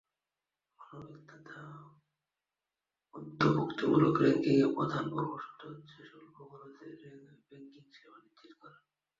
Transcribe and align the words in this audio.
মানবিক 0.79 1.21
তথা 1.29 1.61
অন্তর্ভুক্তিমূলক 3.13 4.13
ব্যাংকিংয়ের 4.17 4.69
প্রধান 4.75 5.03
পূর্বশর্ত 5.11 5.61
হচ্ছে 5.71 5.97
স্বল্প 6.09 6.35
খরচে 6.49 6.87
ব্যাংকিংসেবা 7.47 8.17
নিশ্চিত 8.23 8.51
করা। 8.59 8.77